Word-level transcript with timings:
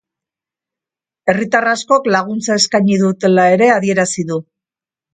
Herritar 1.33 1.69
askok 1.75 2.11
laguntza 2.17 2.59
eskaini 2.65 3.01
dutela 3.05 3.49
ere 3.59 3.73
adierazi 3.79 4.31
du. 4.35 4.45